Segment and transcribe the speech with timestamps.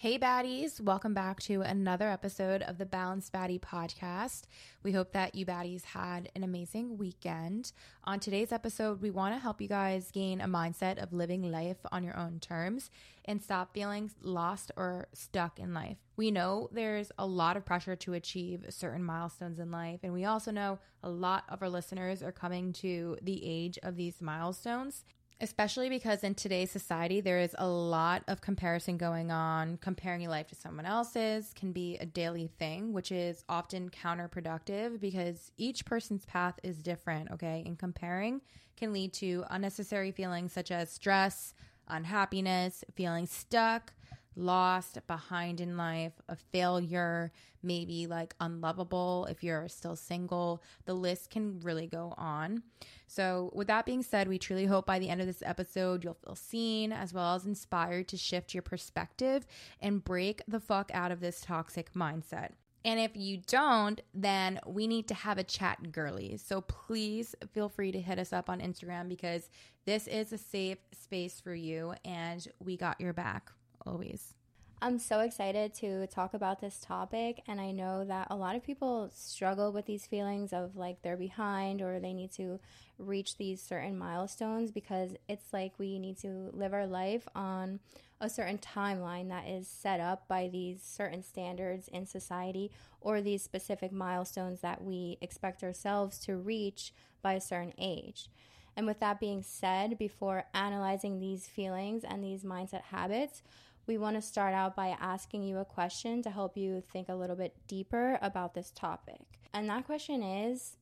[0.00, 0.80] Hey, baddies.
[0.80, 4.42] Welcome back to another episode of the Balanced Baddie podcast.
[4.84, 7.72] We hope that you baddies had an amazing weekend.
[8.04, 11.78] On today's episode, we want to help you guys gain a mindset of living life
[11.90, 12.92] on your own terms
[13.24, 15.96] and stop feeling lost or stuck in life.
[16.16, 20.24] We know there's a lot of pressure to achieve certain milestones in life, and we
[20.24, 25.02] also know a lot of our listeners are coming to the age of these milestones
[25.40, 29.78] especially because in today's society there is a lot of comparison going on.
[29.78, 35.00] Comparing your life to someone else's can be a daily thing which is often counterproductive
[35.00, 37.62] because each person's path is different okay?
[37.66, 38.40] And comparing
[38.76, 41.54] can lead to unnecessary feelings such as stress
[41.88, 43.92] unhappiness feeling stuck
[44.36, 47.32] lost, behind in life, a failure,
[47.62, 50.62] maybe like unlovable if you're still single.
[50.84, 52.62] The list can really go on.
[53.06, 56.18] So, with that being said, we truly hope by the end of this episode, you'll
[56.24, 59.46] feel seen as well as inspired to shift your perspective
[59.80, 62.50] and break the fuck out of this toxic mindset.
[62.84, 66.42] And if you don't, then we need to have a chat, girlies.
[66.46, 69.50] So please feel free to hit us up on Instagram because
[69.84, 73.50] this is a safe space for you and we got your back
[73.86, 74.34] always.
[74.80, 78.62] I'm so excited to talk about this topic, and I know that a lot of
[78.62, 82.60] people struggle with these feelings of like they're behind or they need to
[82.96, 87.80] reach these certain milestones because it's like we need to live our life on
[88.20, 93.42] a certain timeline that is set up by these certain standards in society or these
[93.42, 98.28] specific milestones that we expect ourselves to reach by a certain age.
[98.76, 103.42] And with that being said, before analyzing these feelings and these mindset habits,
[103.88, 107.14] we want to start out by asking you a question to help you think a
[107.14, 109.40] little bit deeper about this topic.
[109.54, 110.76] And that question is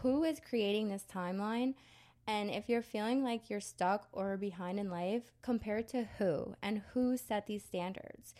[0.00, 1.74] who is creating this timeline?
[2.26, 6.82] And if you're feeling like you're stuck or behind in life, compare to who and
[6.94, 8.34] who set these standards.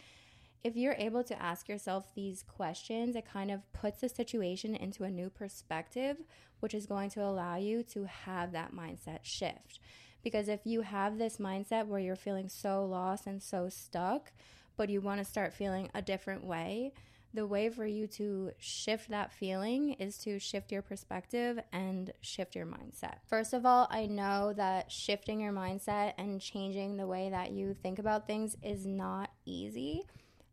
[0.64, 5.04] If you're able to ask yourself these questions, it kind of puts the situation into
[5.04, 6.16] a new perspective,
[6.60, 9.78] which is going to allow you to have that mindset shift.
[10.22, 14.32] Because if you have this mindset where you're feeling so lost and so stuck,
[14.76, 16.92] but you want to start feeling a different way,
[17.32, 22.56] the way for you to shift that feeling is to shift your perspective and shift
[22.56, 23.18] your mindset.
[23.26, 27.74] First of all, I know that shifting your mindset and changing the way that you
[27.74, 30.02] think about things is not easy.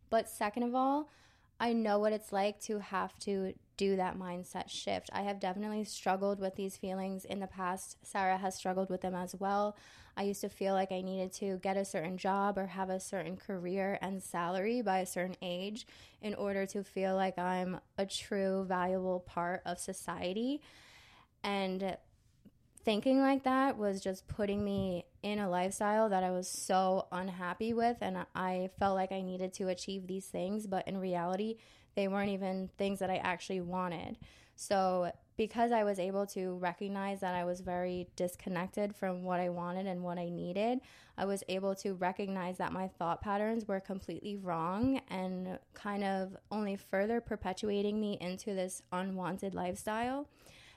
[0.08, 1.08] But second of all,
[1.60, 5.10] I know what it's like to have to do that mindset shift.
[5.12, 7.96] I have definitely struggled with these feelings in the past.
[8.02, 9.76] Sarah has struggled with them as well.
[10.16, 13.00] I used to feel like I needed to get a certain job or have a
[13.00, 15.86] certain career and salary by a certain age
[16.20, 20.60] in order to feel like I'm a true, valuable part of society.
[21.44, 21.96] And
[22.78, 27.72] thinking like that was just putting me in a lifestyle that I was so unhappy
[27.72, 27.98] with.
[28.00, 30.66] And I felt like I needed to achieve these things.
[30.66, 31.56] But in reality,
[31.94, 34.18] they weren't even things that I actually wanted.
[34.56, 39.50] So, because I was able to recognize that I was very disconnected from what I
[39.50, 40.80] wanted and what I needed,
[41.16, 46.36] I was able to recognize that my thought patterns were completely wrong and kind of
[46.50, 50.28] only further perpetuating me into this unwanted lifestyle.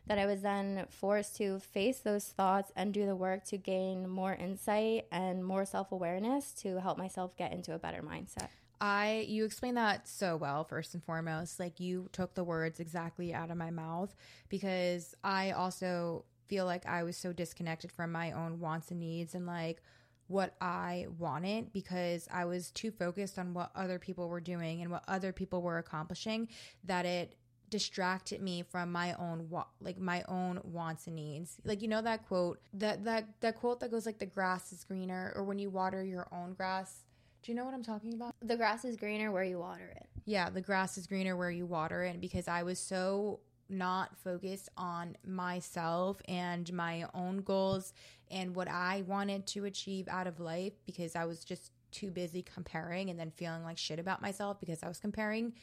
[0.07, 4.09] That I was then forced to face those thoughts and do the work to gain
[4.09, 8.49] more insight and more self awareness to help myself get into a better mindset.
[8.81, 13.31] I you explained that so well first and foremost like you took the words exactly
[13.31, 14.13] out of my mouth
[14.49, 19.35] because I also feel like I was so disconnected from my own wants and needs
[19.35, 19.83] and like
[20.27, 24.89] what I wanted because I was too focused on what other people were doing and
[24.89, 26.47] what other people were accomplishing
[26.85, 27.35] that it
[27.71, 31.57] distracted me from my own wa- like my own wants and needs.
[31.65, 34.83] Like you know that quote that that that quote that goes like the grass is
[34.83, 37.05] greener or when you water your own grass
[37.43, 38.35] do you know what I'm talking about?
[38.41, 40.07] The grass is greener where you water it.
[40.25, 44.69] Yeah, the grass is greener where you water it because I was so not focused
[44.77, 47.93] on myself and my own goals
[48.29, 52.43] and what I wanted to achieve out of life because I was just too busy
[52.43, 55.53] comparing and then feeling like shit about myself because I was comparing.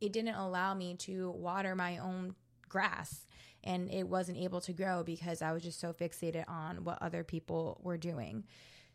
[0.00, 2.34] It didn't allow me to water my own
[2.68, 3.26] grass
[3.64, 7.24] and it wasn't able to grow because I was just so fixated on what other
[7.24, 8.44] people were doing.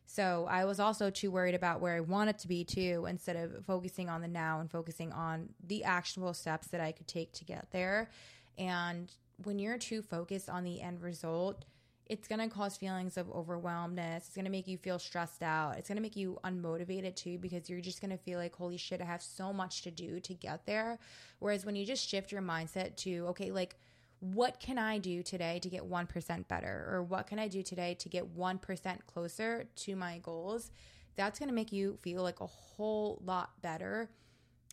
[0.05, 3.65] So I was also too worried about where I wanted to be too, instead of
[3.65, 7.45] focusing on the now and focusing on the actionable steps that I could take to
[7.45, 8.09] get there.
[8.57, 9.11] And
[9.43, 11.65] when you're too focused on the end result,
[12.11, 14.27] it's going to cause feelings of overwhelmedness.
[14.27, 15.77] It's going to make you feel stressed out.
[15.77, 18.77] It's going to make you unmotivated too because you're just going to feel like, holy
[18.77, 20.99] shit, I have so much to do to get there.
[21.39, 23.75] Whereas when you just shift your mindset to, okay, like,
[24.19, 26.87] what can I do today to get 1% better?
[26.91, 30.69] Or what can I do today to get 1% closer to my goals?
[31.15, 34.09] that's going to make you feel like a whole lot better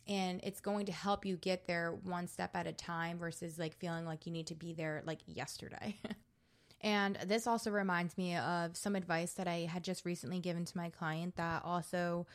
[0.07, 3.77] and it's going to help you get there one step at a time versus like
[3.77, 5.95] feeling like you need to be there like yesterday.
[6.81, 10.77] and this also reminds me of some advice that I had just recently given to
[10.77, 12.25] my client that also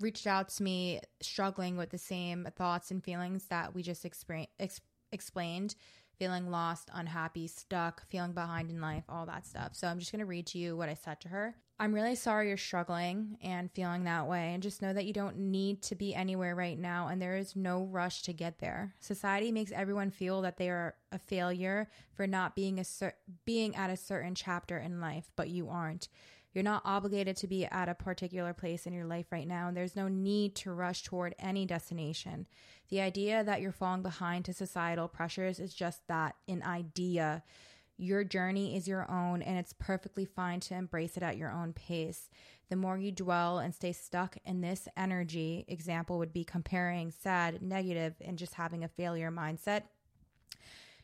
[0.00, 4.80] reached out to me struggling with the same thoughts and feelings that we just ex-
[5.10, 5.74] explained
[6.18, 9.74] feeling lost, unhappy, stuck, feeling behind in life, all that stuff.
[9.74, 11.54] So I'm just going to read to you what I said to her.
[11.80, 15.38] I'm really sorry you're struggling and feeling that way, and just know that you don't
[15.38, 18.94] need to be anywhere right now, and there is no rush to get there.
[18.98, 23.14] Society makes everyone feel that they are a failure for not being a cer-
[23.44, 26.08] being at a certain chapter in life, but you aren't.
[26.52, 29.76] You're not obligated to be at a particular place in your life right now, and
[29.76, 32.46] there's no need to rush toward any destination.
[32.88, 37.44] The idea that you're falling behind to societal pressures is just that an idea.
[37.98, 41.74] Your journey is your own, and it's perfectly fine to embrace it at your own
[41.74, 42.30] pace.
[42.70, 47.60] The more you dwell and stay stuck in this energy, example would be comparing sad,
[47.60, 49.82] negative, and just having a failure mindset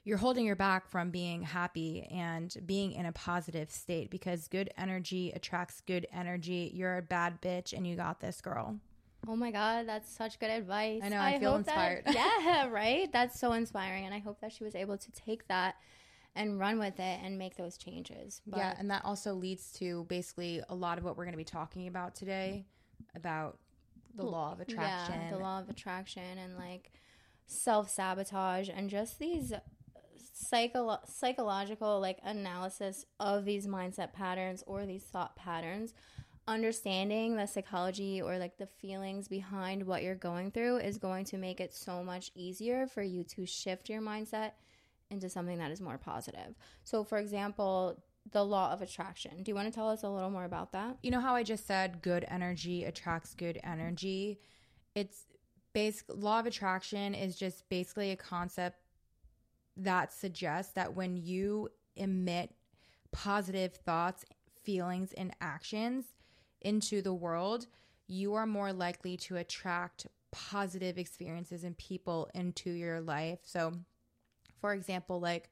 [0.04, 4.70] you're holding your back from being happy and being in a positive state because good
[4.76, 6.70] energy attracts good energy.
[6.74, 8.76] You're a bad bitch and you got this, girl.
[9.26, 11.00] Oh my God, that's such good advice.
[11.02, 12.04] I know, I, I feel inspired.
[12.04, 12.14] That,
[12.44, 13.10] yeah, right?
[13.10, 14.04] That's so inspiring.
[14.04, 15.76] And I hope that she was able to take that
[16.34, 18.40] and run with it and make those changes.
[18.46, 21.38] But yeah, and that also leads to basically a lot of what we're going to
[21.38, 22.66] be talking about today
[23.14, 23.58] about
[24.16, 25.20] the law of attraction.
[25.20, 26.92] Yeah, the law of attraction and like
[27.46, 29.52] self sabotage and just these
[30.32, 35.94] psycho- psychological like analysis of these mindset patterns or these thought patterns
[36.46, 41.38] understanding the psychology or like the feelings behind what you're going through is going to
[41.38, 44.52] make it so much easier for you to shift your mindset
[45.10, 46.54] into something that is more positive.
[46.84, 48.02] So for example,
[48.32, 49.42] the law of attraction.
[49.42, 50.96] Do you want to tell us a little more about that?
[51.02, 54.40] You know how I just said good energy attracts good energy?
[54.94, 55.24] It's
[55.74, 58.78] basic law of attraction is just basically a concept
[59.76, 62.54] that suggests that when you emit
[63.12, 64.24] positive thoughts,
[64.62, 66.06] feelings, and actions
[66.62, 67.66] into the world,
[68.06, 73.40] you are more likely to attract positive experiences and people into your life.
[73.42, 73.74] So,
[74.60, 75.50] for example, like,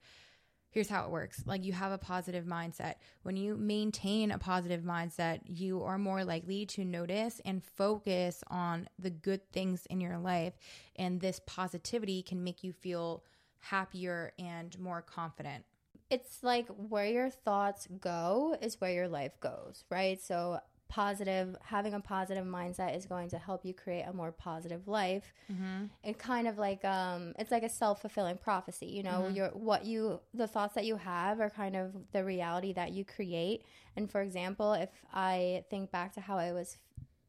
[0.69, 2.95] here's how it works like, you have a positive mindset.
[3.21, 8.89] When you maintain a positive mindset, you are more likely to notice and focus on
[8.97, 10.53] the good things in your life.
[10.95, 13.23] And this positivity can make you feel
[13.59, 15.63] happier and more confident.
[16.09, 20.21] It's like where your thoughts go is where your life goes, right?
[20.21, 20.59] So
[20.93, 25.33] positive having a positive mindset is going to help you create a more positive life
[25.51, 25.85] mm-hmm.
[26.03, 29.35] it kind of like um it's like a self-fulfilling prophecy you know mm-hmm.
[29.35, 33.03] your what you the thoughts that you have are kind of the reality that you
[33.03, 36.77] create and for example if i think back to how i was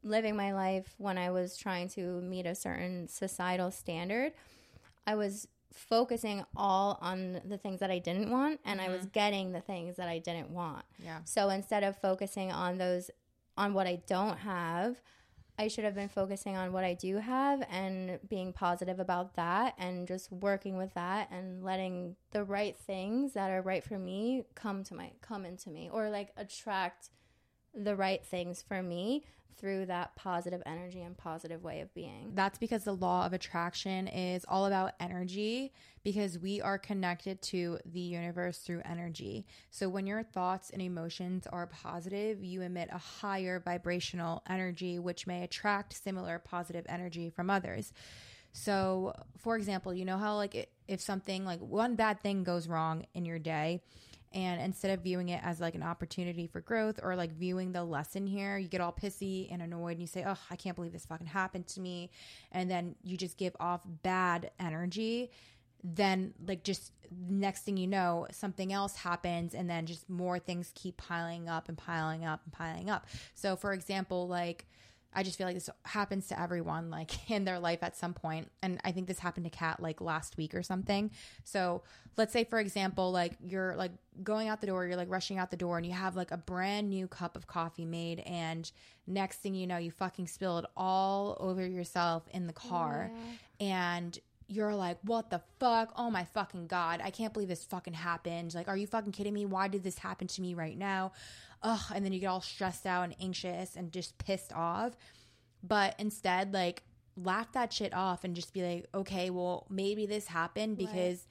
[0.02, 4.34] living my life when i was trying to meet a certain societal standard
[5.06, 8.88] i was focusing all on the things that I didn't want and mm-hmm.
[8.88, 9.10] I was mm-hmm.
[9.12, 10.84] getting the things that I didn't want.
[11.02, 11.18] Yeah.
[11.24, 13.10] So instead of focusing on those
[13.56, 15.00] on what I don't have,
[15.56, 19.74] I should have been focusing on what I do have and being positive about that
[19.78, 24.44] and just working with that and letting the right things that are right for me
[24.56, 27.10] come to my come into me or like attract
[27.74, 29.24] the right things for me
[29.56, 32.32] through that positive energy and positive way of being.
[32.34, 37.78] That's because the law of attraction is all about energy because we are connected to
[37.86, 39.46] the universe through energy.
[39.70, 45.26] So when your thoughts and emotions are positive, you emit a higher vibrational energy, which
[45.26, 47.92] may attract similar positive energy from others.
[48.52, 53.06] So, for example, you know how, like, if something like one bad thing goes wrong
[53.14, 53.80] in your day,
[54.34, 57.84] and instead of viewing it as like an opportunity for growth or like viewing the
[57.84, 60.92] lesson here, you get all pissy and annoyed and you say, Oh, I can't believe
[60.92, 62.10] this fucking happened to me.
[62.50, 65.30] And then you just give off bad energy.
[65.84, 66.92] Then, like, just
[67.28, 71.68] next thing you know, something else happens, and then just more things keep piling up
[71.68, 73.06] and piling up and piling up.
[73.34, 74.66] So, for example, like,
[75.14, 78.50] I just feel like this happens to everyone like in their life at some point.
[78.62, 81.10] And I think this happened to Kat like last week or something.
[81.44, 81.82] So
[82.16, 83.92] let's say for example, like you're like
[84.22, 86.36] going out the door, you're like rushing out the door and you have like a
[86.36, 88.70] brand new cup of coffee made and
[89.06, 93.10] next thing you know, you fucking spill it all over yourself in the car.
[93.60, 93.66] Yeah.
[93.66, 95.92] And you're like, what the fuck?
[95.96, 97.00] Oh my fucking God.
[97.02, 98.54] I can't believe this fucking happened.
[98.54, 99.46] Like, are you fucking kidding me?
[99.46, 101.12] Why did this happen to me right now?
[101.64, 104.92] Ugh, and then you get all stressed out and anxious and just pissed off.
[105.62, 106.84] But instead, like,
[107.16, 111.26] laugh that shit off and just be like, okay, well, maybe this happened because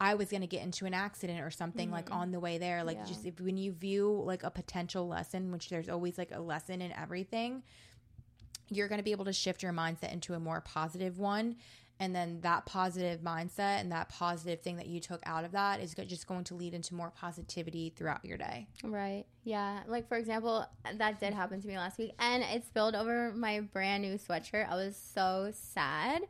[0.00, 2.14] I was going to get into an accident or something like Mm-hmm.
[2.14, 2.82] on the way there.
[2.82, 3.04] Like Yeah.
[3.04, 6.80] just if when you view like a potential lesson, which there's always like a lesson
[6.82, 7.62] in everything,
[8.70, 11.56] you're going to be able to shift your mindset into a more positive one.
[12.00, 15.80] And then that positive mindset and that positive thing that you took out of that
[15.80, 18.66] is just going to lead into more positivity throughout your day.
[18.82, 19.24] Right.
[19.44, 19.80] Yeah.
[19.86, 20.66] Like for example,
[20.98, 24.68] that did happen to me last week and it spilled over my brand new sweatshirt.
[24.68, 26.22] I was so sad.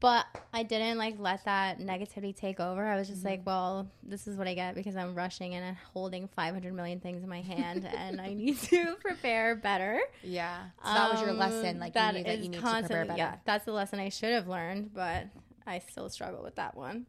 [0.00, 2.86] But I didn't like let that negativity take over.
[2.86, 5.76] I was just like, well, this is what I get because I'm rushing and I'm
[5.92, 10.00] holding 500 million things in my hand and I need to prepare better.
[10.22, 10.66] Yeah.
[10.84, 11.80] So that was your Um, lesson.
[11.80, 13.18] Like you knew that you need to prepare better.
[13.18, 15.26] Yeah, that's the lesson I should have learned, but
[15.66, 17.06] I still struggle with that one.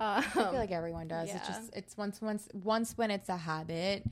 [0.00, 1.30] Um, I feel like everyone does.
[1.32, 4.02] It's just it's once once once when it's a habit,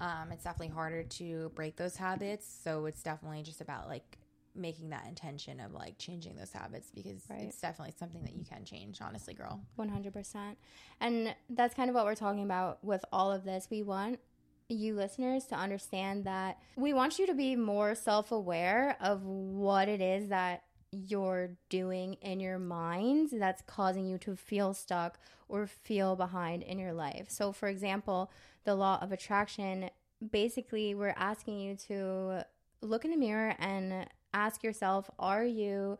[0.00, 2.44] um, it's definitely harder to break those habits.
[2.64, 4.18] So it's definitely just about like
[4.54, 7.42] making that intention of like changing those habits because Right.
[7.42, 9.00] it's definitely something that you can change.
[9.00, 9.60] Honestly, girl.
[9.78, 10.56] 100%.
[11.00, 13.68] And that's kind of what we're talking about with all of this.
[13.70, 14.20] We want
[14.68, 19.88] you listeners to understand that we want you to be more self aware of what
[19.88, 25.66] it is that you're doing in your mind that's causing you to feel stuck or
[25.66, 27.26] feel behind in your life.
[27.30, 28.30] So, for example,
[28.64, 29.88] the law of attraction
[30.30, 32.44] basically, we're asking you to
[32.82, 35.98] look in the mirror and ask yourself, are you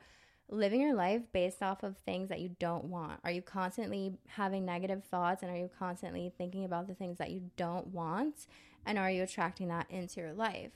[0.51, 3.21] living your life based off of things that you don't want?
[3.25, 7.31] Are you constantly having negative thoughts and are you constantly thinking about the things that
[7.31, 8.47] you don't want?
[8.87, 10.73] And are you attracting that into your life?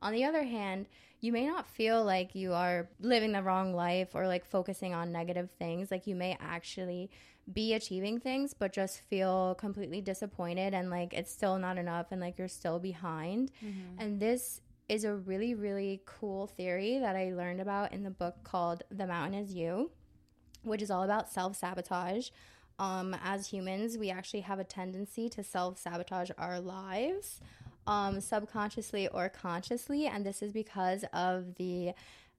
[0.00, 0.86] On the other hand,
[1.20, 5.10] you may not feel like you are living the wrong life or like focusing on
[5.10, 5.90] negative things.
[5.90, 7.10] Like you may actually
[7.52, 12.20] be achieving things, but just feel completely disappointed and like it's still not enough and
[12.20, 13.50] like you're still behind.
[13.64, 14.00] Mm-hmm.
[14.00, 18.36] And this is a really, really cool theory that I learned about in the book
[18.42, 19.90] called The Mountain Is You,
[20.62, 22.30] which is all about self sabotage.
[22.78, 27.40] Um, as humans, we actually have a tendency to self sabotage our lives,
[27.86, 31.92] um, subconsciously or consciously, and this is because of the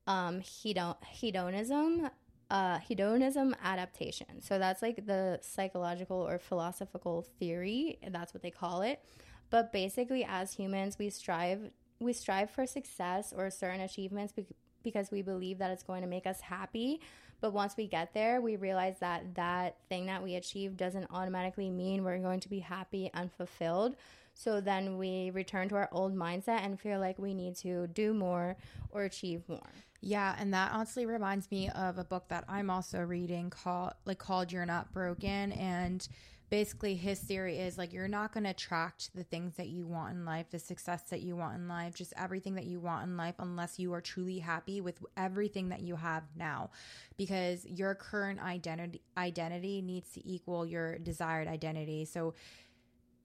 [0.08, 2.10] um, hedon- hedonism.
[2.52, 4.42] Uh, hedonism adaptation.
[4.42, 8.00] So that's like the psychological or philosophical theory.
[8.10, 9.04] That's what they call it.
[9.52, 14.46] But basically, as humans, we strive we strive for success or certain achievements bec-
[14.84, 17.02] because we believe that it's going to make us happy.
[17.42, 21.70] But once we get there, we realize that that thing that we achieve doesn't automatically
[21.70, 23.96] mean we're going to be happy and fulfilled.
[24.34, 28.14] So then we return to our old mindset and feel like we need to do
[28.14, 28.56] more
[28.92, 29.60] or achieve more.
[30.02, 34.18] Yeah, and that honestly reminds me of a book that I'm also reading called like
[34.18, 36.08] called You're Not Broken and
[36.50, 40.16] basically his theory is like you're not going to attract the things that you want
[40.16, 43.18] in life, the success that you want in life, just everything that you want in
[43.18, 46.70] life unless you are truly happy with everything that you have now
[47.18, 52.06] because your current identity identity needs to equal your desired identity.
[52.06, 52.34] So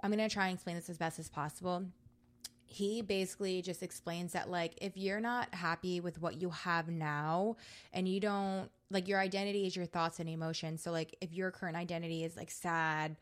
[0.02, 1.84] I'm going to try and explain this as best as possible
[2.66, 7.56] he basically just explains that like if you're not happy with what you have now
[7.92, 10.82] and you don't like your identity is your thoughts and emotions.
[10.82, 13.16] So like if your current identity is like sad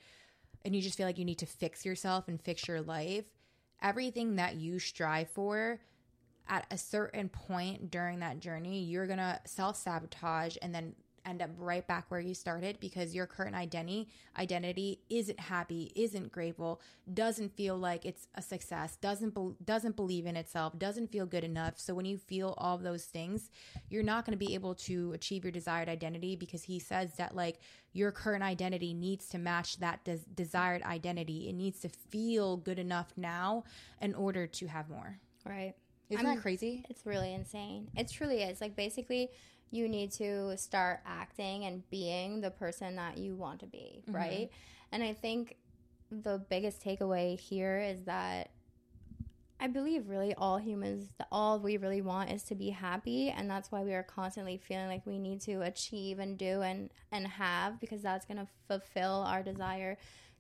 [0.65, 3.25] and you just feel like you need to fix yourself and fix your life
[3.83, 5.81] everything that you strive for
[6.49, 11.87] at a certain point during that journey you're gonna self-sabotage and then end up right
[11.87, 16.81] back where you started because your current identity identity isn't happy, isn't grateful,
[17.13, 21.45] doesn't feel like it's a success, doesn't be, doesn't believe in itself, doesn't feel good
[21.45, 21.79] enough.
[21.79, 23.51] So when you feel all those things,
[23.89, 27.37] you're not going to be able to achieve your desired identity because he says that
[27.37, 27.61] like
[27.93, 31.49] your current identity needs to match that des- desired identity.
[31.49, 33.65] It needs to feel good enough now
[34.01, 35.19] in order to have more.
[35.45, 35.75] Right.
[36.15, 36.85] Isn't I'm- that crazy?
[36.89, 37.89] It's really insane.
[37.97, 38.61] It truly is.
[38.61, 39.31] Like basically
[39.71, 44.15] you need to start acting and being the person that you want to be, mm-hmm.
[44.15, 44.51] right?
[44.93, 45.57] And I think
[46.11, 48.51] the biggest takeaway here is that
[49.59, 53.71] I believe really all humans, all we really want is to be happy, and that's
[53.71, 57.81] why we are constantly feeling like we need to achieve and do and and have
[57.81, 59.99] because that's going to fulfill our desire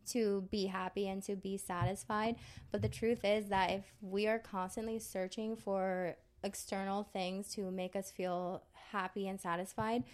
[0.08, 2.36] to be happy and to be satisfied.
[2.70, 7.94] But the truth is that if we are constantly searching for external things to make
[7.96, 10.04] us feel happy and satisfied,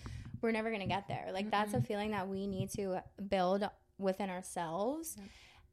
[0.41, 1.29] we're never going to get there.
[1.33, 3.69] Like that's a feeling that we need to build
[3.99, 5.17] within ourselves.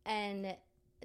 [0.05, 0.55] And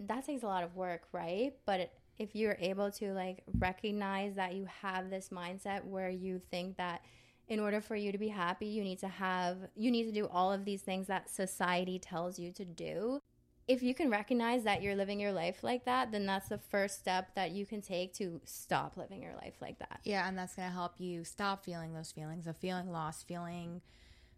[0.00, 1.55] that takes a lot of work, right?
[1.67, 6.76] But if you're able to like recognize that you have this mindset where you think
[6.76, 7.02] that
[7.50, 10.26] in order for you to be happy, you need to have you need to do
[10.28, 13.21] all of these things that society tells you to do.
[13.66, 16.99] If you can recognize that you're living your life like that, then that's the first
[16.99, 20.00] step that you can take to stop living your life like that.
[20.04, 23.83] Yeah, and that's going to help you stop feeling those feelings of feeling lost, feeling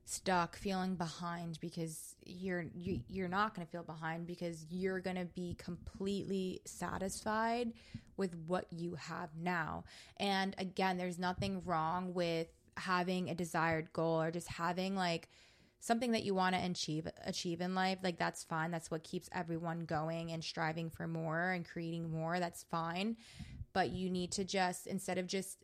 [0.05, 5.17] stuck feeling behind because you're you, you're not going to feel behind because you're going
[5.17, 7.73] to be completely satisfied
[8.17, 9.85] with what you have now
[10.19, 15.29] and again there's nothing wrong with having a desired goal or just having like
[15.81, 18.71] something that you want to achieve achieve in life like that's fine.
[18.71, 22.39] That's what keeps everyone going and striving for more and creating more.
[22.39, 23.17] That's fine.
[23.73, 25.59] But you need to just instead of just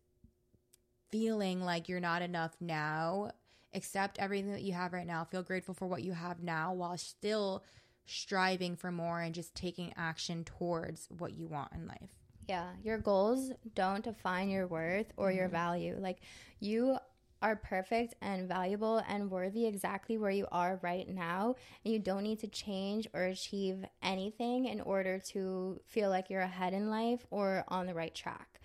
[1.11, 3.31] feeling like you're not enough now
[3.75, 5.25] accept everything that you have right now.
[5.25, 7.63] Feel grateful for what you have now while still
[8.07, 12.18] striving for more and just taking action towards what you want in life
[12.49, 15.39] yeah your goals don't define your worth or mm-hmm.
[15.39, 16.19] your value like
[16.61, 16.99] you
[17.41, 21.55] are perfect and valuable and worthy exactly where you are right now.
[21.85, 26.41] And you don't need to change or achieve anything in order to feel like you're
[26.41, 28.61] ahead in life or on the right track.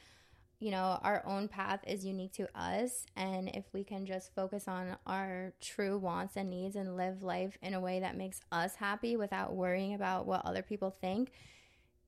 [0.60, 3.06] You know, our own path is unique to us.
[3.18, 7.58] And if we can just focus on our true wants and needs and live life
[7.62, 11.34] in a way that makes us happy without worrying about what other people think,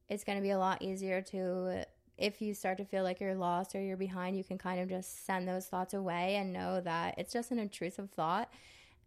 [0.09, 1.85] it's going to be a lot easier to
[2.17, 4.87] if you start to feel like you're lost or you're behind, you can kind of
[4.87, 8.49] just send those thoughts away and know that it's just an intrusive thought.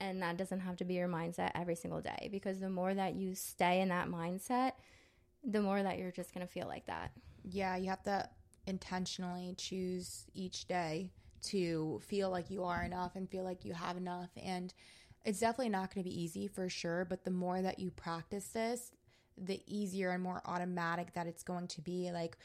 [0.01, 3.15] And that doesn't have to be your mindset every single day because the more that
[3.15, 4.73] you stay in that mindset,
[5.43, 7.11] the more that you're just going to feel like that.
[7.43, 8.29] Yeah, you have to
[8.67, 13.97] intentionally choose each day to feel like you are enough and feel like you have
[13.97, 14.31] enough.
[14.37, 14.73] And
[15.25, 18.49] it's definitely not going to be easy for sure, but the more that you practice
[18.49, 18.93] this,
[19.45, 22.11] the easier and more automatic that it's going to be.
[22.13, 22.37] Like,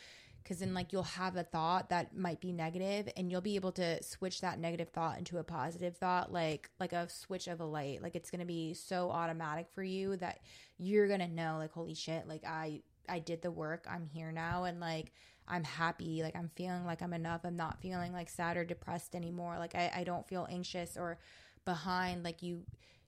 [0.43, 3.71] because then like you'll have a thought that might be negative and you'll be able
[3.71, 7.65] to switch that negative thought into a positive thought like like a switch of a
[7.65, 8.01] light.
[8.01, 10.39] Like it's to be so automatic for you that
[10.77, 13.85] you're to know like holy shit like i i did the work.
[13.89, 15.13] I'm here now and like
[15.47, 16.21] i'm happy.
[16.21, 17.41] Like i'm feeling like i'm enough.
[17.45, 19.57] I'm not feeling like sad or depressed anymore.
[19.57, 21.19] Like i, I don't feel anxious or
[21.63, 22.23] behind.
[22.23, 22.63] Like you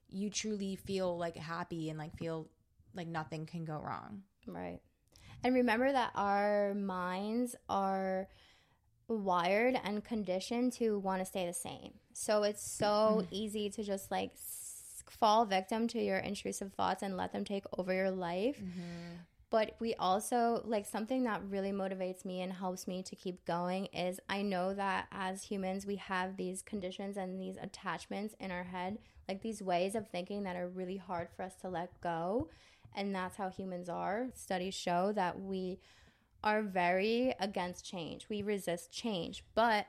[0.08, 2.48] you truly feel like happy and like feel
[2.96, 4.80] like nothing can go wrong right
[5.44, 8.28] and remember that our minds are
[9.08, 11.92] wired and conditioned to want to stay the same.
[12.12, 13.28] So it's so mm-hmm.
[13.30, 14.32] easy to just like
[15.08, 18.58] fall victim to your intrusive thoughts and let them take over your life.
[18.58, 19.16] Mm-hmm.
[19.48, 23.86] But we also like something that really motivates me and helps me to keep going
[23.86, 28.64] is I know that as humans, we have these conditions and these attachments in our
[28.64, 32.48] head, like these ways of thinking that are really hard for us to let go
[32.96, 34.28] and that's how humans are.
[34.34, 35.78] Studies show that we
[36.42, 38.28] are very against change.
[38.28, 39.86] We resist change, but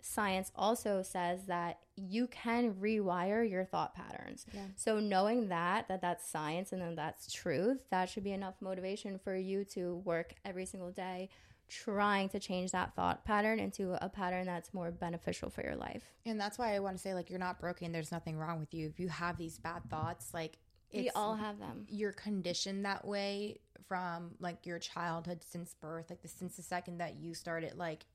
[0.00, 4.44] science also says that you can rewire your thought patterns.
[4.52, 4.62] Yeah.
[4.74, 9.18] So knowing that that that's science and then that's truth, that should be enough motivation
[9.18, 11.28] for you to work every single day
[11.68, 16.02] trying to change that thought pattern into a pattern that's more beneficial for your life.
[16.26, 18.74] And that's why I want to say like you're not broken, there's nothing wrong with
[18.74, 18.88] you.
[18.88, 20.58] If you have these bad thoughts, like
[20.92, 21.86] we all have them.
[21.88, 26.98] You're conditioned that way from like your childhood since birth, like the since the second
[26.98, 28.06] that you started like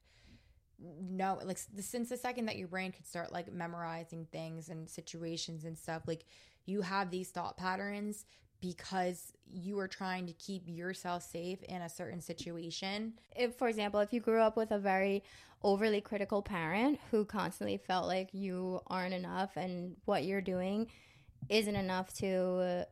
[0.79, 4.87] no like the since the second that your brain could start like memorizing things and
[4.87, 6.23] situations and stuff like
[6.67, 8.25] you have these thought patterns
[8.61, 13.13] because you are trying to keep yourself safe in a certain situation.
[13.35, 15.23] If, for example, if you grew up with a very
[15.63, 20.87] overly critical parent who constantly felt like you aren't enough and what you're doing
[21.50, 22.86] isn't enough to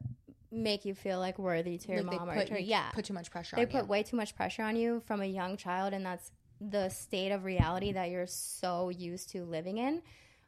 [0.51, 3.29] make you feel like worthy to your like mom or to yeah put too much
[3.29, 3.87] pressure they put you.
[3.87, 6.31] way too much pressure on you from a young child and that's
[6.61, 10.01] the state of reality that you're so used to living in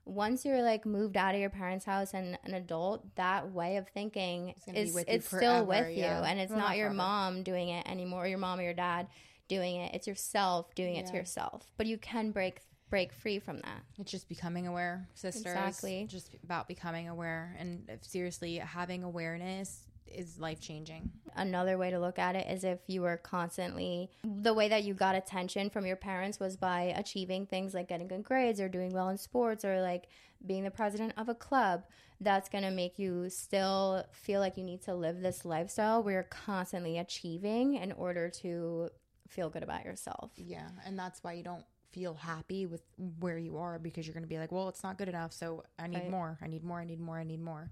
[0.05, 3.87] once you're like moved out of your parents house and an adult that way of
[3.89, 6.19] thinking is it's still with yeah.
[6.19, 8.73] you and it's well, not, not your mom doing it anymore your mom or your
[8.73, 9.07] dad
[9.49, 11.01] doing it it's yourself doing yeah.
[11.01, 13.83] it to yourself but you can break break free from that.
[13.97, 15.45] It's just becoming aware, sisters.
[15.45, 16.05] Exactly.
[16.09, 17.55] Just about becoming aware.
[17.59, 21.11] And seriously, having awareness is life changing.
[21.35, 24.93] Another way to look at it is if you were constantly, the way that you
[24.93, 28.91] got attention from your parents was by achieving things like getting good grades or doing
[28.91, 30.07] well in sports or like
[30.45, 31.83] being the president of a club.
[32.19, 36.13] That's going to make you still feel like you need to live this lifestyle where
[36.13, 38.89] you're constantly achieving in order to
[39.27, 40.31] feel good about yourself.
[40.35, 40.69] Yeah.
[40.85, 42.81] And that's why you don't feel happy with
[43.19, 45.63] where you are because you're going to be like, well, it's not good enough, so
[45.79, 46.09] I need right.
[46.09, 46.37] more.
[46.41, 46.79] I need more.
[46.79, 47.17] I need more.
[47.17, 47.71] I need more.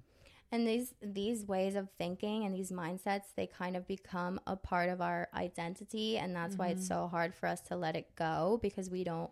[0.52, 4.90] And these these ways of thinking and these mindsets, they kind of become a part
[4.90, 6.64] of our identity, and that's mm-hmm.
[6.64, 7.04] why it's mm-hmm.
[7.04, 9.32] so hard for us to let it go because we don't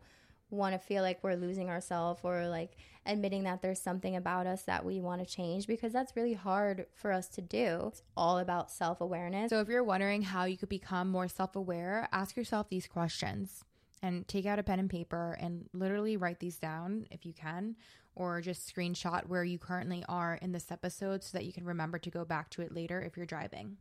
[0.49, 4.63] want to feel like we're losing ourselves or like admitting that there's something about us
[4.63, 7.85] that we want to change because that's really hard for us to do.
[7.87, 9.49] It's all about self awareness.
[9.49, 13.63] So, if you're wondering how you could become more self aware, ask yourself these questions
[14.03, 17.77] and take out a pen and paper and literally write these down if you can,
[18.15, 21.97] or just screenshot where you currently are in this episode so that you can remember
[21.97, 23.77] to go back to it later if you're driving.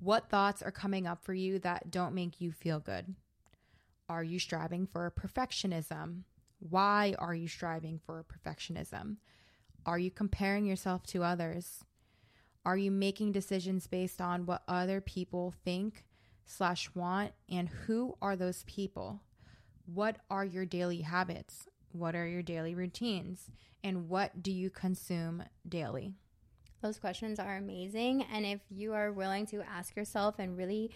[0.00, 3.14] What thoughts are coming up for you that don't make you feel good?
[4.08, 6.22] Are you striving for perfectionism?
[6.58, 9.16] Why are you striving for perfectionism?
[9.84, 11.84] Are you comparing yourself to others?
[12.64, 16.06] Are you making decisions based on what other people think
[16.46, 17.32] slash want?
[17.48, 19.20] And who are those people?
[19.94, 21.66] What are your daily habits?
[21.92, 23.50] What are your daily routines?
[23.82, 26.12] And what do you consume daily?
[26.82, 28.24] Those questions are amazing.
[28.32, 30.90] And if you are willing to ask yourself and really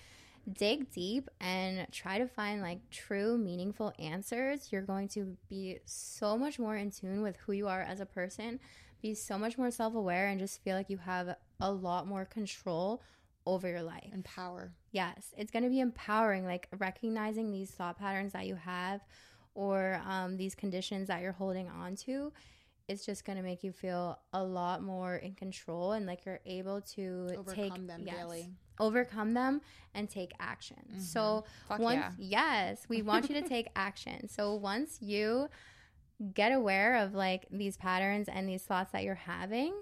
[0.52, 6.36] dig deep and try to find like true, meaningful answers, you're going to be so
[6.36, 8.60] much more in tune with who you are as a person,
[9.02, 12.24] be so much more self aware, and just feel like you have a lot more
[12.24, 13.02] control
[13.46, 14.72] over your life and power.
[14.94, 19.00] Yes, it's going to be empowering, like recognizing these thought patterns that you have
[19.54, 22.32] or um, these conditions that you're holding on to
[22.88, 26.40] it's just going to make you feel a lot more in control and like you're
[26.44, 29.60] able to overcome take them yes, daily overcome them
[29.94, 31.00] and take action mm-hmm.
[31.00, 32.12] so Fuck once yeah.
[32.18, 35.48] yes we want you to take action so once you
[36.34, 39.74] get aware of like these patterns and these thoughts that you're having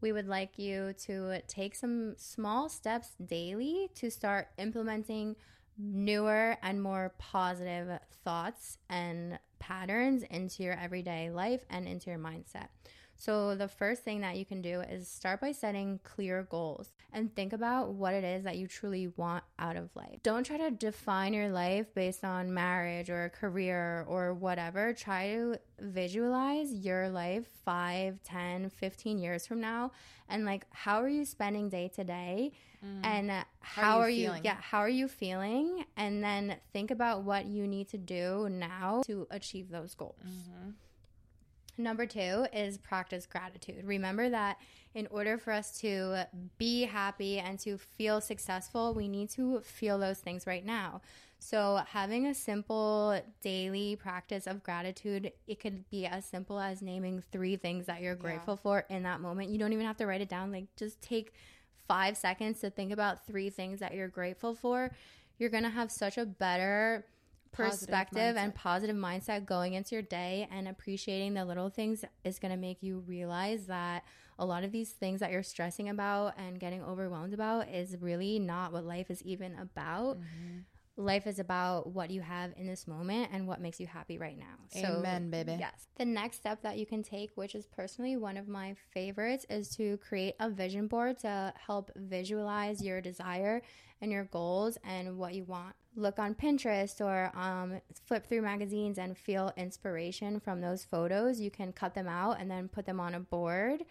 [0.00, 5.36] we would like you to take some small steps daily to start implementing
[5.78, 12.68] newer and more positive thoughts and patterns into your everyday life and into your mindset.
[13.20, 17.34] So, the first thing that you can do is start by setting clear goals and
[17.36, 20.22] think about what it is that you truly want out of life.
[20.22, 24.94] Don't try to define your life based on marriage or career or whatever.
[24.94, 29.92] Try to visualize your life 5, 10, 15 years from now
[30.30, 32.52] and like how are you spending day to day
[32.84, 33.04] mm.
[33.04, 36.90] and how, how, are you, are you yeah, how are you feeling and then think
[36.90, 40.16] about what you need to do now to achieve those goals.
[40.26, 40.70] Mm-hmm.
[41.82, 43.84] Number two is practice gratitude.
[43.84, 44.58] Remember that
[44.94, 46.26] in order for us to
[46.58, 51.00] be happy and to feel successful, we need to feel those things right now.
[51.42, 57.22] So, having a simple daily practice of gratitude, it could be as simple as naming
[57.32, 58.62] three things that you're grateful yeah.
[58.62, 59.48] for in that moment.
[59.48, 60.52] You don't even have to write it down.
[60.52, 61.32] Like, just take
[61.88, 64.90] five seconds to think about three things that you're grateful for.
[65.38, 67.06] You're going to have such a better
[67.52, 72.52] perspective and positive mindset going into your day and appreciating the little things is going
[72.52, 74.04] to make you realize that
[74.38, 78.38] a lot of these things that you're stressing about and getting overwhelmed about is really
[78.38, 80.16] not what life is even about.
[80.16, 80.60] Mm-hmm.
[80.96, 84.38] Life is about what you have in this moment and what makes you happy right
[84.38, 84.56] now.
[84.68, 85.56] So, Amen, baby.
[85.58, 85.86] Yes.
[85.96, 89.74] The next step that you can take, which is personally one of my favorites, is
[89.76, 93.62] to create a vision board to help visualize your desire
[94.00, 98.98] and your goals and what you want look on Pinterest or um, flip through magazines
[98.98, 103.00] and feel inspiration from those photos, you can cut them out and then put them
[103.00, 103.84] on a board.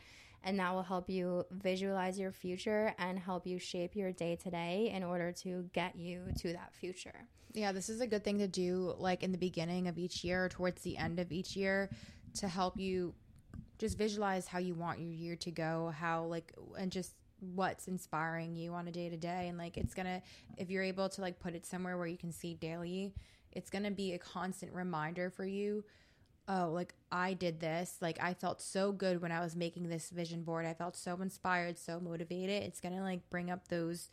[0.43, 4.49] And that will help you visualize your future and help you shape your day to
[4.49, 7.27] day in order to get you to that future.
[7.53, 10.45] Yeah, this is a good thing to do like in the beginning of each year
[10.45, 11.89] or towards the end of each year
[12.35, 13.13] to help you
[13.79, 18.55] just visualize how you want your year to go, how like, and just what's inspiring
[18.55, 19.47] you on a day to day.
[19.47, 20.21] And like it's gonna
[20.57, 23.13] if you're able to like put it somewhere where you can see daily
[23.51, 25.83] it's gonna be a constant reminder for you
[26.47, 27.97] oh like i did this.
[28.01, 30.65] Like i felt so good when i was making this vision board.
[30.65, 32.63] I felt so inspired so motivated.
[32.63, 34.09] It's gonna like bring up those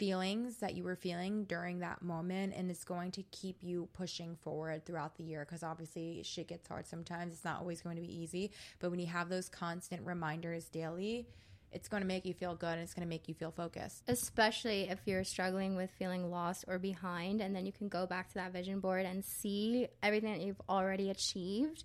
[0.00, 4.34] feelings that you were feeling during that moment and it's going to keep you pushing
[4.34, 7.34] forward throughout the year because obviously shit gets hard sometimes.
[7.34, 8.50] It's not always going to be easy.
[8.78, 11.26] But when you have those constant reminders daily
[11.72, 14.02] it's going to make you feel good and it's going to make you feel focused.
[14.08, 18.28] Especially if you're struggling with feeling lost or behind, and then you can go back
[18.28, 21.84] to that vision board and see everything that you've already achieved.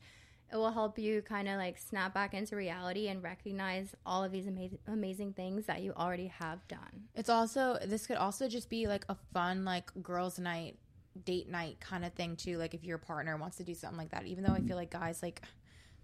[0.52, 4.32] It will help you kind of like snap back into reality and recognize all of
[4.32, 7.08] these amazing, amazing things that you already have done.
[7.16, 10.78] It's also, this could also just be like a fun, like girls' night,
[11.24, 12.58] date night kind of thing too.
[12.58, 14.92] Like if your partner wants to do something like that, even though I feel like
[14.92, 15.42] guys, like,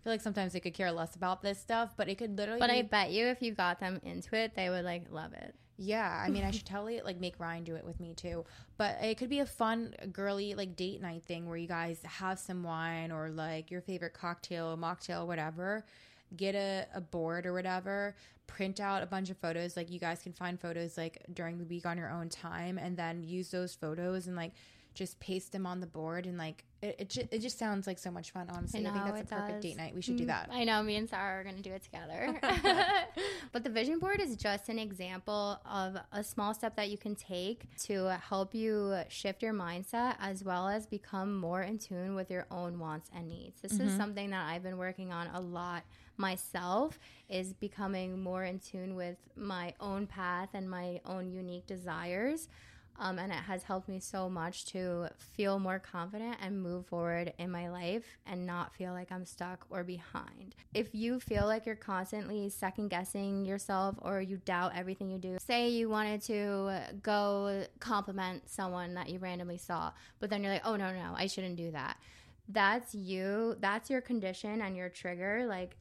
[0.04, 2.60] feel like sometimes they could care less about this stuff, but it could literally.
[2.60, 5.56] But I bet you, if you got them into it, they would like love it.
[5.78, 8.46] Yeah, I mean, I should totally like make Ryan do it with me too.
[8.78, 12.40] But it could be a fun, girly like date night thing where you guys have
[12.40, 15.86] some wine or like your favorite cocktail, mocktail, whatever.
[16.36, 18.16] Get a, a board or whatever.
[18.48, 19.76] Print out a bunch of photos.
[19.76, 22.96] Like you guys can find photos like during the week on your own time, and
[22.98, 24.54] then use those photos and like
[24.94, 28.00] just paste them on the board and like it, it, ju- it just sounds like
[28.00, 29.72] so much fun honestly i, know, think that's a perfect does.
[29.72, 31.62] date night we should do Mm, that I know me and Sarah are going to
[31.62, 32.40] do it together.
[33.52, 37.16] but the vision board is just an example of a small step that you can
[37.16, 42.30] take to help you shift your mindset as well as become more in tune with
[42.30, 43.62] your own wants and needs.
[43.62, 45.84] This is something that I've been working on a lot
[46.18, 47.00] myself
[47.30, 52.48] is becoming more in tune with my own path and my own unique desires.
[53.00, 57.34] Um, and it has helped me so much to feel more confident and move forward
[57.40, 60.56] in my life and not feel like I'm stuck or behind.
[60.74, 65.38] If you feel like you're constantly second guessing yourself or you doubt everything you do,
[65.40, 70.66] say you wanted to go compliment someone that you randomly saw, but then you're like,
[70.66, 71.98] oh, no, no, I shouldn't do that.
[72.48, 75.46] That's you, that's your condition and your trigger.
[75.48, 75.76] Like,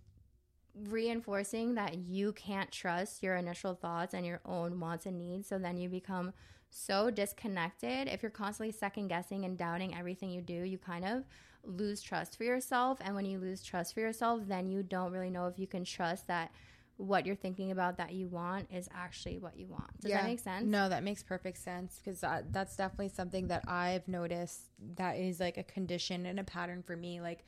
[0.89, 5.49] reinforcing that you can't trust your initial thoughts and your own wants and needs.
[5.49, 6.33] So then you become
[6.71, 8.09] so disconnected.
[8.09, 11.25] If you're constantly second guessing and doubting everything you do, you kind of
[11.65, 12.99] lose trust for yourself.
[13.03, 15.85] And when you lose trust for yourself, then you don't really know if you can
[15.85, 16.51] trust that
[16.97, 20.01] what you're thinking about that you want is actually what you want.
[20.01, 20.67] Does that make sense?
[20.67, 24.61] No, that makes perfect sense because uh, that's definitely something that I've noticed
[24.97, 27.23] that is like a condition and a pattern for me.
[27.23, 27.47] Like,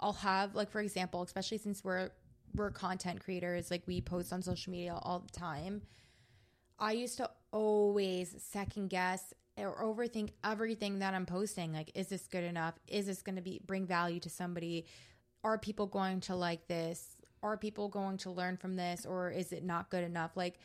[0.00, 2.10] I'll have like for example, especially since we're
[2.54, 5.82] we're content creators, like we post on social media all the time.
[6.78, 11.72] I used to always second guess or overthink everything that I'm posting.
[11.72, 12.74] Like, is this good enough?
[12.86, 14.86] Is this going to be bring value to somebody?
[15.42, 17.16] Are people going to like this?
[17.42, 19.06] Are people going to learn from this?
[19.06, 20.36] Or is it not good enough?
[20.36, 20.58] Like,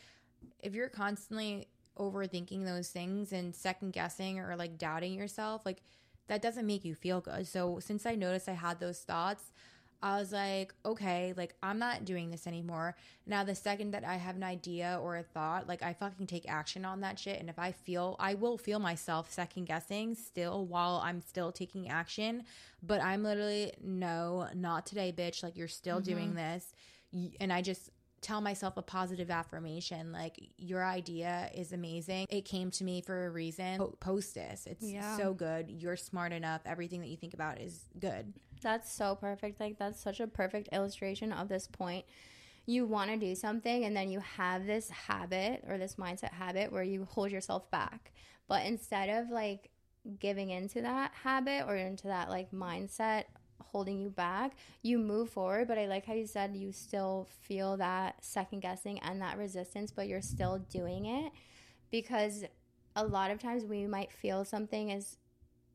[0.60, 5.82] if you're constantly overthinking those things and second guessing or like doubting yourself, like
[6.28, 7.48] that doesn't make you feel good.
[7.48, 9.52] So since I noticed I had those thoughts,
[10.04, 12.96] I was like, okay, like I'm not doing this anymore.
[13.28, 16.50] Now, the second that I have an idea or a thought, like I fucking take
[16.50, 17.40] action on that shit.
[17.40, 21.88] And if I feel, I will feel myself second guessing still while I'm still taking
[21.88, 22.44] action.
[22.82, 25.44] But I'm literally, no, not today, bitch.
[25.44, 26.12] Like you're still mm-hmm.
[26.12, 26.74] doing this.
[27.40, 32.70] And I just, tell myself a positive affirmation like your idea is amazing it came
[32.72, 35.18] to me for a reason Po- post this it's Yeah.
[35.18, 39.60] so good you're smart enough everything that you think about is good That's so perfect.
[39.60, 42.06] Like that's such a perfect illustration of this point.
[42.68, 46.72] You want to do something and then you have this habit or this mindset habit
[46.72, 48.12] where you hold yourself back.
[48.48, 49.72] But instead of like
[50.20, 53.24] giving into that habit or into that like mindset
[53.72, 55.68] holding you back, you move forward.
[55.68, 59.92] But I like how you said you still feel that second guessing and that resistance,
[59.92, 61.32] but you're still doing it
[61.92, 62.46] because
[62.96, 65.18] a lot of times we might feel something is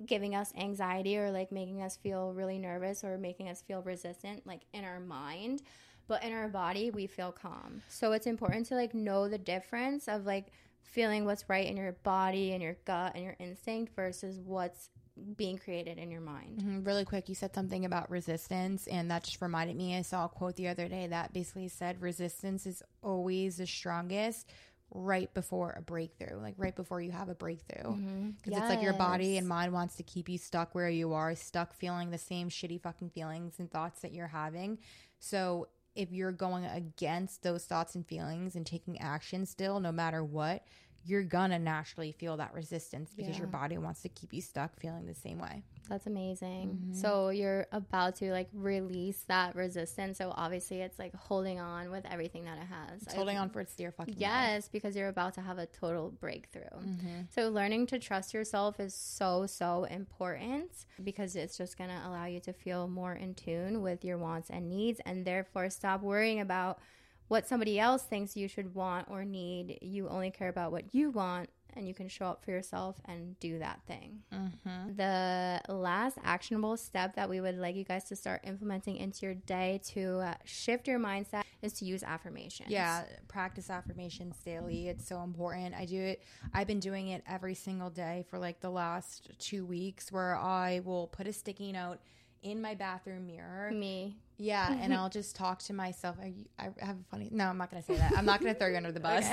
[0.05, 4.46] giving us anxiety or like making us feel really nervous or making us feel resistant
[4.46, 5.62] like in our mind
[6.07, 10.07] but in our body we feel calm so it's important to like know the difference
[10.07, 10.49] of like
[10.83, 14.90] feeling what's right in your body and your gut and your instinct versus what's
[15.37, 16.87] being created in your mind Mhm.
[16.87, 19.96] Really quick, you said something about resistance, and that just reminded me.
[19.96, 24.50] I saw a quote the other day that basically said resistance is always the strongest
[24.90, 27.96] right before a breakthrough, like right before you have a breakthrough.
[28.37, 31.35] Because it's like your body and mind wants to keep you stuck where you are,
[31.35, 34.79] stuck feeling the same shitty fucking feelings and thoughts that you're having.
[35.18, 40.22] So if you're going against those thoughts and feelings and taking action still, no matter
[40.22, 40.62] what,
[41.07, 45.07] you're gonna naturally feel that resistance because your body wants to keep you stuck feeling
[45.07, 45.62] the same way.
[45.88, 46.69] That's amazing.
[46.69, 46.95] Mm-hmm.
[46.95, 50.19] So you're about to like release that resistance.
[50.19, 53.03] So obviously it's like holding on with everything that it has.
[53.03, 54.21] It's I- holding on for its dear fucking life.
[54.21, 56.62] Yes, because you're about to have a total breakthrough.
[56.62, 57.21] Mm-hmm.
[57.31, 60.71] So learning to trust yourself is so so important
[61.03, 64.51] because it's just going to allow you to feel more in tune with your wants
[64.51, 66.81] and needs and therefore stop worrying about
[67.29, 69.79] what somebody else thinks you should want or need.
[69.83, 73.39] You only care about what you want and you can show up for yourself and
[73.39, 74.21] do that thing.
[74.33, 74.97] Mm-hmm.
[74.97, 79.35] The last actionable step that we would like you guys to start implementing into your
[79.35, 82.71] day to uh, shift your mindset is to use affirmations.
[82.71, 84.89] Yeah, practice affirmations daily.
[84.89, 85.75] It's so important.
[85.75, 86.23] I do it.
[86.55, 90.81] I've been doing it every single day for like the last two weeks, where I
[90.85, 91.99] will put a sticky note
[92.47, 93.71] in my bathroom mirror.
[93.73, 94.17] Me.
[94.39, 96.17] Yeah, and I'll just talk to myself.
[96.21, 97.29] I, I have a funny.
[97.33, 98.13] No, I'm not gonna say that.
[98.17, 99.27] I'm not gonna throw you under the bus.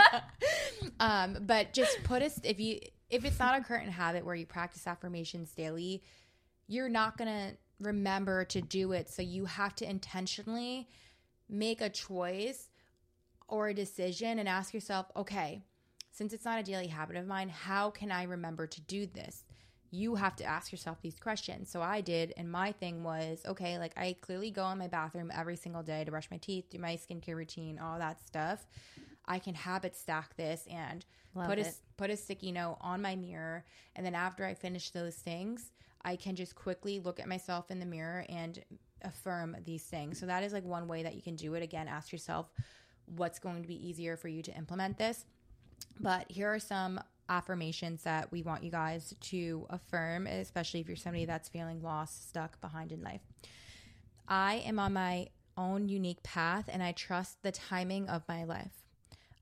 [1.00, 4.46] um, but just put us if you if it's not a current habit where you
[4.46, 6.02] practice affirmations daily,
[6.66, 9.08] you're not gonna remember to do it.
[9.08, 10.88] So you have to intentionally
[11.48, 12.70] make a choice
[13.48, 15.62] or a decision and ask yourself, okay,
[16.10, 19.44] since it's not a daily habit of mine, how can I remember to do this?
[19.90, 21.70] You have to ask yourself these questions.
[21.70, 25.30] So I did, and my thing was, okay, like I clearly go in my bathroom
[25.34, 28.66] every single day to brush my teeth, do my skincare routine, all that stuff.
[29.26, 33.16] I can habit stack this and Love put a put a sticky note on my
[33.16, 33.64] mirror
[33.96, 35.72] and then after I finish those things,
[36.04, 38.62] I can just quickly look at myself in the mirror and
[39.02, 40.20] affirm these things.
[40.20, 41.62] So that is like one way that you can do it.
[41.62, 42.50] Again, ask yourself
[43.16, 45.24] what's going to be easier for you to implement this.
[45.98, 50.96] But here are some affirmations that we want you guys to affirm, especially if you're
[50.96, 53.20] somebody that's feeling lost, stuck behind in life.
[54.28, 58.82] I am on my own unique path and I trust the timing of my life.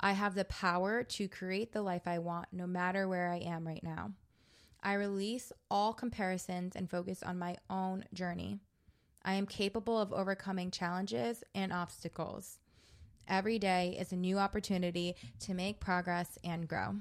[0.00, 3.66] I have the power to create the life I want no matter where I am
[3.66, 4.12] right now.
[4.82, 8.58] I release all comparisons and focus on my own journey.
[9.24, 12.58] I am capable of overcoming challenges and obstacles.
[13.26, 16.96] Every day is a new opportunity to make progress and grow.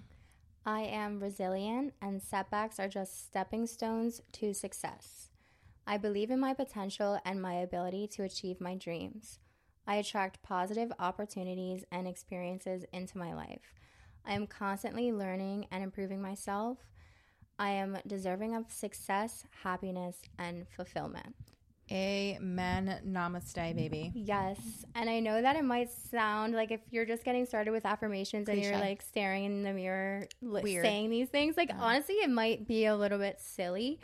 [0.65, 5.29] I am resilient, and setbacks are just stepping stones to success.
[5.85, 9.39] I believe in my potential and my ability to achieve my dreams.
[9.85, 13.73] I attract positive opportunities and experiences into my life.
[14.25, 16.77] I am constantly learning and improving myself.
[17.59, 21.35] I am deserving of success, happiness, and fulfillment.
[21.91, 22.99] Amen.
[23.05, 24.11] Namaste, baby.
[24.15, 24.57] Yes.
[24.95, 28.47] And I know that it might sound like if you're just getting started with affirmations
[28.49, 32.67] and you're like staring in the mirror li- saying these things, like honestly, it might
[32.67, 33.99] be a little bit silly.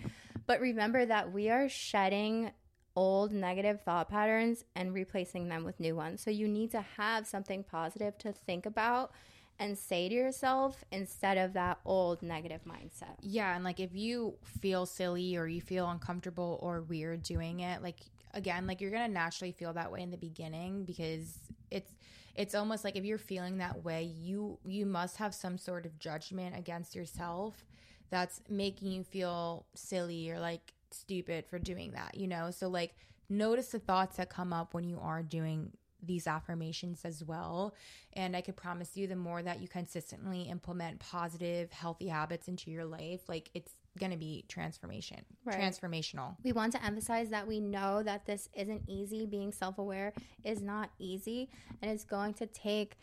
[0.46, 2.52] But remember that we are shedding
[2.96, 6.22] old negative thought patterns and replacing them with new ones.
[6.22, 9.12] So you need to have something positive to think about
[9.60, 13.16] and say to yourself instead of that old negative mindset.
[13.22, 17.84] Yeah, and like if you feel silly or you feel uncomfortable or weird doing it,
[17.84, 18.00] like
[18.34, 21.38] again, like you're gonna naturally feel that way in the beginning because
[21.70, 21.92] it's
[22.36, 26.00] it's almost like if you're feeling that way, you you must have some sort of
[26.00, 27.66] judgment against yourself
[28.10, 32.50] that's making you feel silly or like stupid for doing that, you know?
[32.50, 32.96] So like
[33.30, 37.74] notice the thoughts that come up when you are doing these affirmations as well.
[38.14, 42.72] And I could promise you the more that you consistently implement positive, healthy habits into
[42.72, 45.58] your life, like it's going to be transformation, Right.
[45.60, 46.36] transformational.
[46.44, 49.26] We want to emphasize that we know that this isn't easy.
[49.26, 51.50] Being self aware is not easy,
[51.82, 52.98] and it's going to take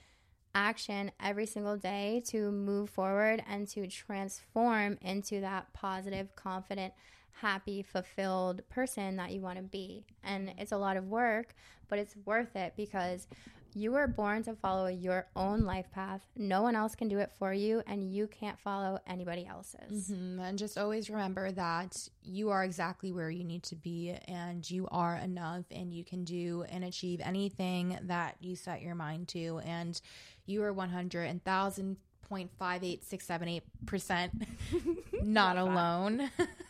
[0.54, 6.94] action every single day to move forward and to transform into that positive, confident,
[7.40, 10.05] happy, fulfilled person that you want to be.
[10.25, 11.55] And it's a lot of work,
[11.88, 13.27] but it's worth it because
[13.75, 16.22] you were born to follow your own life path.
[16.35, 20.11] No one else can do it for you, and you can't follow anybody else's.
[20.11, 20.40] Mhm.
[20.40, 24.88] And just always remember that you are exactly where you need to be and you
[24.90, 29.59] are enough and you can do and achieve anything that you set your mind to.
[29.62, 30.01] And
[30.46, 34.33] you are 100 and thousand point five eight six seven eight percent
[35.22, 36.31] not alone.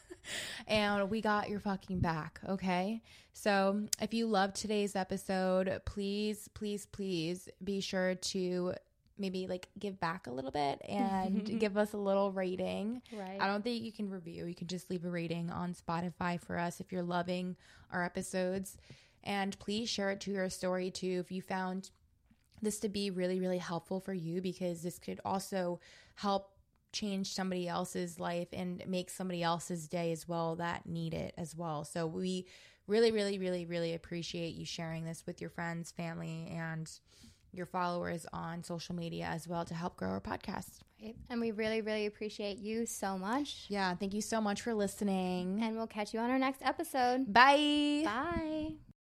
[0.66, 3.02] and we got your fucking back, okay?
[3.32, 8.74] So if you loved today's episode, please, please, please be sure to
[9.18, 13.02] maybe like give back a little bit and give us a little rating.
[13.12, 13.38] Right.
[13.40, 14.46] I don't think you can review.
[14.46, 17.56] You can just leave a rating on Spotify for us if you're loving
[17.92, 18.76] our episodes.
[19.24, 21.90] And please share it to your story too if you found
[22.62, 25.80] this to be really, really helpful for you because this could also
[26.14, 26.55] help
[26.96, 31.54] change somebody else's life and make somebody else's day as well that need it as
[31.54, 31.84] well.
[31.84, 32.46] So we
[32.86, 36.90] really, really, really, really appreciate you sharing this with your friends, family, and
[37.52, 40.80] your followers on social media as well to help grow our podcast.
[41.02, 41.16] Right.
[41.28, 43.66] And we really, really appreciate you so much.
[43.68, 45.60] Yeah, thank you so much for listening.
[45.62, 47.32] And we'll catch you on our next episode.
[47.32, 48.02] Bye.
[48.04, 48.95] Bye.